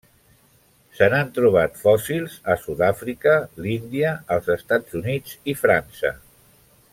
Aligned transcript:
Se 0.99 1.09
n'han 1.13 1.27
trobat 1.35 1.77
fòssils 1.81 2.37
a 2.53 2.55
Sud-àfrica, 2.63 3.35
l'Índia, 3.67 4.15
els 4.37 4.51
Estats 4.57 4.99
Units 5.03 5.37
i 5.55 5.59
França. 5.61 6.13